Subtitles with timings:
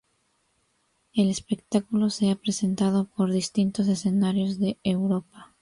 [1.13, 5.49] El espectáculo se ha presentado por distintos escenarios de Europa.